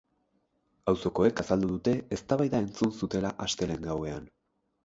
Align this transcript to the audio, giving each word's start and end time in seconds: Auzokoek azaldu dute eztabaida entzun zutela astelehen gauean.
Auzokoek 0.93 1.43
azaldu 1.43 1.69
dute 1.73 1.93
eztabaida 2.19 2.65
entzun 2.65 2.97
zutela 3.03 3.33
astelehen 3.47 3.89
gauean. 3.91 4.31